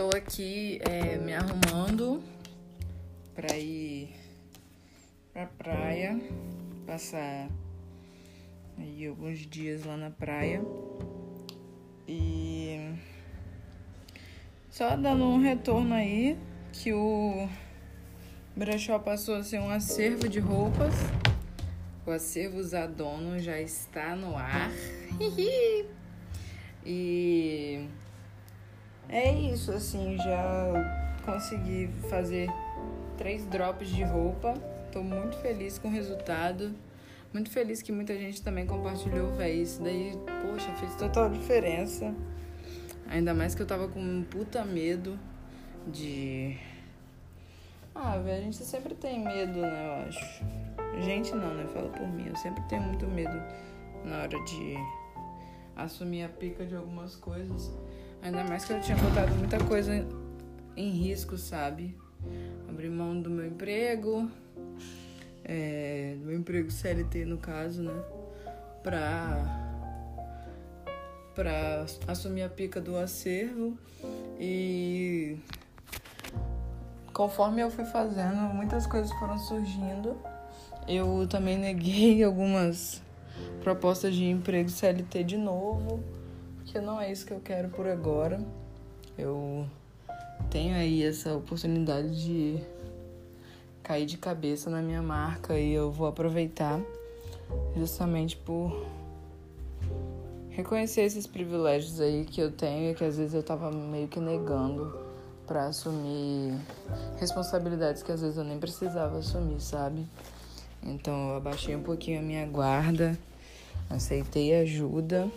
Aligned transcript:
Estou 0.00 0.16
aqui 0.16 0.80
é, 0.88 1.18
me 1.18 1.34
arrumando 1.34 2.22
para 3.34 3.54
ir 3.58 4.08
pra 5.30 5.44
praia, 5.44 6.18
passar 6.86 7.50
aí 8.78 9.06
alguns 9.06 9.40
dias 9.40 9.84
lá 9.84 9.98
na 9.98 10.08
praia. 10.08 10.62
E 12.08 12.94
só 14.70 14.96
dando 14.96 15.22
um 15.22 15.38
retorno 15.38 15.92
aí 15.92 16.38
que 16.72 16.94
o 16.94 17.46
brechó 18.56 18.98
passou 18.98 19.34
a 19.34 19.44
ser 19.44 19.60
um 19.60 19.68
acervo 19.68 20.30
de 20.30 20.38
roupas. 20.38 20.94
O 22.06 22.10
acervo 22.10 22.62
Zadono 22.62 23.38
já 23.38 23.60
está 23.60 24.16
no 24.16 24.34
ar. 24.34 24.70
e 26.86 27.86
é 29.10 29.32
isso, 29.32 29.72
assim, 29.72 30.16
já 30.16 30.72
consegui 31.24 31.90
fazer 32.08 32.48
três 33.18 33.44
drops 33.46 33.88
de 33.88 34.04
roupa. 34.04 34.54
Tô 34.92 35.02
muito 35.02 35.36
feliz 35.38 35.78
com 35.78 35.88
o 35.88 35.90
resultado. 35.90 36.74
Muito 37.32 37.50
feliz 37.50 37.82
que 37.82 37.92
muita 37.92 38.16
gente 38.16 38.42
também 38.42 38.66
compartilhou, 38.66 39.32
velho. 39.32 39.62
Isso 39.62 39.82
daí, 39.82 40.12
poxa, 40.42 40.72
fez 40.76 40.94
total 40.96 41.28
diferença. 41.30 42.14
Ainda 43.08 43.34
mais 43.34 43.54
que 43.54 43.62
eu 43.62 43.66
tava 43.66 43.88
com 43.88 44.00
um 44.00 44.22
puta 44.22 44.64
medo 44.64 45.18
de. 45.86 46.56
Ah, 47.94 48.16
velho, 48.18 48.38
a 48.38 48.42
gente 48.42 48.56
sempre 48.56 48.94
tem 48.94 49.22
medo, 49.22 49.60
né, 49.60 49.86
eu 49.86 50.08
acho. 50.08 50.44
Gente 51.02 51.34
não, 51.34 51.54
né? 51.54 51.66
Fala 51.72 51.88
por 51.88 52.06
mim. 52.06 52.28
Eu 52.28 52.36
sempre 52.36 52.62
tenho 52.68 52.82
muito 52.82 53.06
medo 53.06 53.36
na 54.04 54.22
hora 54.22 54.44
de 54.44 54.74
assumir 55.76 56.24
a 56.24 56.28
pica 56.28 56.64
de 56.64 56.74
algumas 56.74 57.16
coisas. 57.16 57.72
Ainda 58.22 58.44
mais 58.44 58.64
que 58.64 58.72
eu 58.72 58.80
tinha 58.80 58.96
botado 58.98 59.34
muita 59.34 59.58
coisa 59.64 60.06
em 60.76 60.90
risco, 60.90 61.38
sabe? 61.38 61.96
Abrir 62.68 62.90
mão 62.90 63.20
do 63.20 63.30
meu 63.30 63.46
emprego, 63.46 64.30
é, 65.44 66.16
do 66.18 66.26
meu 66.26 66.36
emprego 66.38 66.70
CLT 66.70 67.24
no 67.24 67.38
caso, 67.38 67.82
né? 67.82 68.02
Pra, 68.82 69.42
pra 71.34 71.86
assumir 72.06 72.42
a 72.42 72.48
pica 72.48 72.80
do 72.80 72.96
acervo 72.96 73.76
e 74.38 75.38
conforme 77.12 77.62
eu 77.62 77.70
fui 77.70 77.84
fazendo, 77.84 78.36
muitas 78.54 78.86
coisas 78.86 79.10
foram 79.18 79.38
surgindo. 79.38 80.16
Eu 80.86 81.26
também 81.28 81.58
neguei 81.58 82.22
algumas 82.24 83.02
propostas 83.62 84.14
de 84.14 84.24
emprego 84.24 84.68
CLT 84.68 85.24
de 85.24 85.36
novo 85.38 86.19
que 86.70 86.78
não 86.78 87.00
é 87.00 87.10
isso 87.10 87.26
que 87.26 87.32
eu 87.32 87.40
quero 87.40 87.68
por 87.68 87.86
agora. 87.88 88.40
Eu 89.18 89.66
tenho 90.50 90.76
aí 90.76 91.02
essa 91.02 91.34
oportunidade 91.34 92.24
de 92.24 92.62
cair 93.82 94.06
de 94.06 94.16
cabeça 94.16 94.70
na 94.70 94.80
minha 94.80 95.02
marca 95.02 95.58
e 95.58 95.72
eu 95.72 95.90
vou 95.90 96.06
aproveitar 96.06 96.80
justamente 97.76 98.36
por 98.36 98.86
reconhecer 100.50 101.00
esses 101.00 101.26
privilégios 101.26 102.00
aí 102.00 102.24
que 102.24 102.40
eu 102.40 102.52
tenho 102.52 102.92
e 102.92 102.94
que 102.94 103.04
às 103.04 103.16
vezes 103.16 103.34
eu 103.34 103.42
tava 103.42 103.72
meio 103.72 104.06
que 104.06 104.20
negando 104.20 104.96
para 105.48 105.66
assumir 105.66 106.54
responsabilidades 107.18 108.04
que 108.04 108.12
às 108.12 108.20
vezes 108.20 108.36
eu 108.36 108.44
nem 108.44 108.60
precisava 108.60 109.18
assumir, 109.18 109.60
sabe? 109.60 110.06
Então 110.84 111.30
eu 111.30 111.36
abaixei 111.36 111.74
um 111.74 111.82
pouquinho 111.82 112.20
a 112.20 112.22
minha 112.22 112.46
guarda, 112.46 113.18
aceitei 113.90 114.54
ajuda 114.54 115.28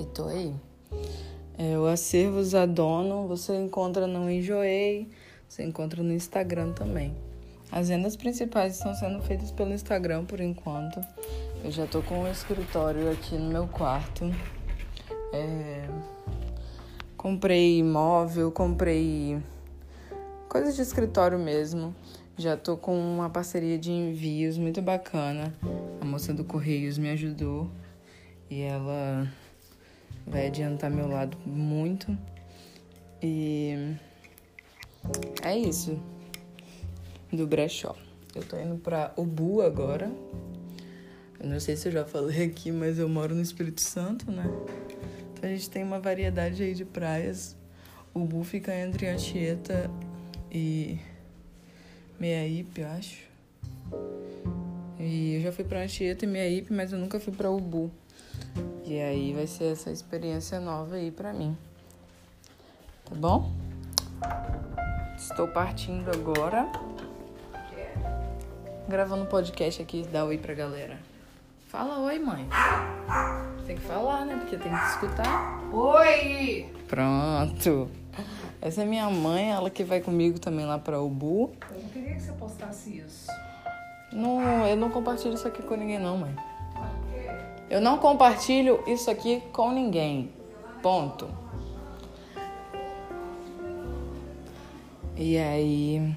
e 0.00 0.04
tô 0.06 0.28
aí. 0.28 0.54
É, 1.56 1.78
o 1.78 1.86
acervo 1.86 2.42
Zadono 2.42 3.28
você 3.28 3.54
encontra 3.56 4.06
no 4.06 4.30
Enjoei, 4.30 5.08
você 5.48 5.62
encontra 5.62 6.02
no 6.02 6.12
Instagram 6.12 6.72
também. 6.72 7.14
As 7.70 7.88
vendas 7.88 8.16
principais 8.16 8.76
estão 8.76 8.94
sendo 8.94 9.22
feitas 9.22 9.50
pelo 9.50 9.72
Instagram 9.72 10.24
por 10.24 10.40
enquanto. 10.40 11.00
Eu 11.64 11.70
já 11.70 11.86
tô 11.86 12.02
com 12.02 12.20
um 12.22 12.28
escritório 12.30 13.10
aqui 13.10 13.36
no 13.36 13.48
meu 13.48 13.66
quarto. 13.66 14.24
É... 15.32 15.88
Comprei 17.16 17.82
móvel, 17.82 18.52
comprei 18.52 19.42
coisas 20.48 20.76
de 20.76 20.82
escritório 20.82 21.38
mesmo. 21.38 21.94
Já 22.36 22.56
tô 22.56 22.76
com 22.76 22.96
uma 22.98 23.30
parceria 23.30 23.78
de 23.78 23.90
envios 23.90 24.58
muito 24.58 24.82
bacana. 24.82 25.54
A 26.00 26.04
moça 26.04 26.34
do 26.34 26.44
Correios 26.44 26.98
me 26.98 27.10
ajudou 27.10 27.70
e 28.50 28.60
ela 28.60 29.26
vai 30.26 30.46
adiantar 30.46 30.90
meu 30.90 31.06
lado 31.06 31.36
muito. 31.46 32.16
E 33.22 33.96
é 35.42 35.56
isso 35.56 36.00
do 37.32 37.46
brechó. 37.46 37.96
Eu 38.34 38.42
tô 38.42 38.58
indo 38.58 38.76
pra 38.76 39.12
Ubu 39.16 39.62
agora. 39.62 40.10
Eu 41.38 41.48
não 41.48 41.60
sei 41.60 41.76
se 41.76 41.88
eu 41.88 41.92
já 41.92 42.04
falei 42.04 42.44
aqui, 42.44 42.72
mas 42.72 42.98
eu 42.98 43.08
moro 43.08 43.34
no 43.34 43.42
Espírito 43.42 43.80
Santo, 43.80 44.30
né? 44.30 44.44
Então 45.32 45.50
a 45.50 45.52
gente 45.52 45.68
tem 45.68 45.82
uma 45.82 46.00
variedade 46.00 46.62
aí 46.62 46.74
de 46.74 46.84
praias. 46.84 47.56
Ubu 48.14 48.42
fica 48.44 48.74
entre 48.74 49.08
Anchieta 49.08 49.90
e 50.50 50.98
Meiaípe, 52.18 52.80
eu 52.80 52.88
acho. 52.88 53.22
E 54.98 55.34
eu 55.34 55.40
já 55.42 55.52
fui 55.52 55.64
pra 55.64 55.82
Anchieta 55.82 56.24
e 56.24 56.28
Meiaípe, 56.28 56.72
mas 56.72 56.92
eu 56.92 56.98
nunca 56.98 57.20
fui 57.20 57.32
pra 57.32 57.50
Ubu. 57.50 57.90
E 58.86 59.00
aí 59.00 59.32
vai 59.32 59.46
ser 59.46 59.72
essa 59.72 59.90
experiência 59.90 60.60
nova 60.60 60.96
aí 60.96 61.10
pra 61.10 61.32
mim. 61.32 61.56
Tá 63.06 63.14
bom? 63.14 63.50
Estou 65.16 65.48
partindo 65.48 66.10
agora. 66.10 66.70
Gravando 68.86 69.22
um 69.22 69.26
podcast 69.26 69.80
aqui, 69.80 70.06
dá 70.12 70.26
oi 70.26 70.36
pra 70.36 70.52
galera. 70.52 70.98
Fala 71.68 71.98
oi, 72.00 72.18
mãe. 72.18 72.46
Tem 73.66 73.76
que 73.76 73.82
falar, 73.82 74.26
né? 74.26 74.36
Porque 74.36 74.58
tem 74.58 74.70
que 74.70 74.84
escutar. 74.84 75.58
Oi! 75.72 76.70
Pronto. 76.86 77.90
Essa 78.60 78.82
é 78.82 78.84
minha 78.84 79.08
mãe, 79.08 79.50
ela 79.50 79.70
que 79.70 79.82
vai 79.82 80.02
comigo 80.02 80.38
também 80.38 80.66
lá 80.66 80.78
pra 80.78 81.00
Ubu. 81.00 81.52
Eu 81.70 81.80
não 81.80 81.88
queria 81.88 82.14
que 82.14 82.20
você 82.20 82.32
postasse 82.32 82.98
isso. 82.98 83.28
Não, 84.12 84.66
eu 84.66 84.76
não 84.76 84.90
compartilho 84.90 85.34
isso 85.34 85.48
aqui 85.48 85.62
com 85.62 85.74
ninguém 85.74 85.98
não, 85.98 86.18
mãe. 86.18 86.36
Eu 87.68 87.80
não 87.80 87.98
compartilho 87.98 88.82
isso 88.86 89.10
aqui 89.10 89.42
com 89.52 89.70
ninguém. 89.70 90.30
Ponto. 90.82 91.28
E 95.16 95.38
aí 95.38 96.14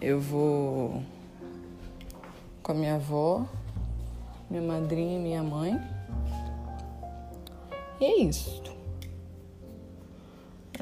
eu 0.00 0.20
vou 0.20 1.02
com 2.62 2.72
a 2.72 2.74
minha 2.74 2.96
avó, 2.96 3.46
minha 4.50 4.62
madrinha 4.62 5.18
e 5.18 5.22
minha 5.22 5.42
mãe. 5.42 5.80
E 8.00 8.04
é 8.04 8.22
isso. 8.22 8.62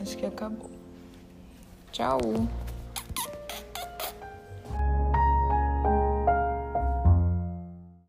Acho 0.00 0.16
que 0.16 0.26
acabou. 0.26 0.70
Tchau. 1.92 2.18